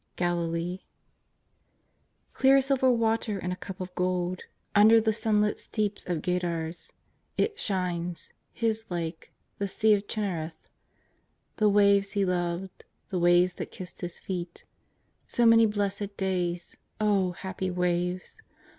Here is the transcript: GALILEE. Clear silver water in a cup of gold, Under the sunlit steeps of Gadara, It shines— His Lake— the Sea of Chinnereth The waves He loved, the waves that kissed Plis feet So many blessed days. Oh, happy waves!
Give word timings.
GALILEE. 0.15 0.79
Clear 2.33 2.59
silver 2.59 2.89
water 2.91 3.37
in 3.37 3.51
a 3.51 3.55
cup 3.55 3.79
of 3.79 3.93
gold, 3.93 4.45
Under 4.73 4.99
the 4.99 5.13
sunlit 5.13 5.59
steeps 5.59 6.07
of 6.07 6.23
Gadara, 6.23 6.73
It 7.37 7.59
shines— 7.59 8.31
His 8.63 8.89
Lake— 8.89 9.31
the 9.59 9.67
Sea 9.67 9.93
of 9.93 10.07
Chinnereth 10.07 10.69
The 11.57 11.69
waves 11.69 12.13
He 12.13 12.25
loved, 12.25 12.85
the 13.11 13.19
waves 13.19 13.53
that 13.59 13.69
kissed 13.69 13.99
Plis 13.99 14.17
feet 14.17 14.63
So 15.27 15.45
many 15.45 15.67
blessed 15.67 16.17
days. 16.17 16.77
Oh, 16.99 17.33
happy 17.33 17.69
waves! 17.69 18.41